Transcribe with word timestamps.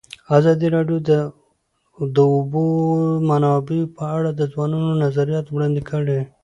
ازادي 0.37 0.67
راډیو 0.75 0.97
د 1.09 1.11
د 2.15 2.17
اوبو 2.33 2.63
منابع 3.29 3.81
په 3.95 4.03
اړه 4.17 4.29
د 4.33 4.41
ځوانانو 4.51 4.99
نظریات 5.03 5.45
وړاندې 5.49 5.81
کړي. 5.89 6.19